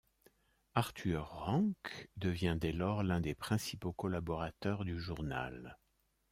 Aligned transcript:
Arthur 0.73 1.27
Ranc 1.29 1.75
devient 2.17 2.57
dès 2.59 2.71
lors 2.71 3.03
l'un 3.03 3.21
des 3.21 3.35
principaux 3.35 3.93
collaborateurs 3.93 4.83
du 4.83 4.99
journal. 4.99 5.77